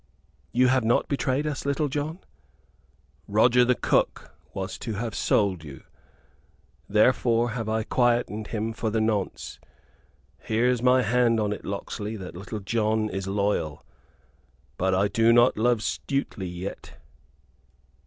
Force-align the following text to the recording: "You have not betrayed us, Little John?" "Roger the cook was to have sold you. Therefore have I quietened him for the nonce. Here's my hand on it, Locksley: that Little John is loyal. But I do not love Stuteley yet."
"You 0.51 0.69
have 0.69 0.83
not 0.83 1.07
betrayed 1.07 1.45
us, 1.45 1.63
Little 1.63 1.87
John?" 1.87 2.17
"Roger 3.27 3.63
the 3.63 3.75
cook 3.75 4.31
was 4.51 4.79
to 4.79 4.93
have 4.93 5.13
sold 5.13 5.63
you. 5.63 5.83
Therefore 6.89 7.51
have 7.51 7.69
I 7.69 7.83
quietened 7.83 8.47
him 8.47 8.73
for 8.73 8.89
the 8.89 8.99
nonce. 8.99 9.59
Here's 10.39 10.81
my 10.81 11.03
hand 11.03 11.39
on 11.39 11.53
it, 11.53 11.65
Locksley: 11.65 12.15
that 12.15 12.33
Little 12.35 12.61
John 12.61 13.09
is 13.11 13.27
loyal. 13.27 13.85
But 14.75 14.95
I 14.95 15.07
do 15.07 15.31
not 15.31 15.55
love 15.55 15.83
Stuteley 15.83 16.49
yet." 16.49 16.97